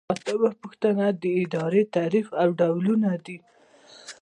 [0.13, 3.37] اتمه پوښتنه د ادارې تعریف او ډولونه دي.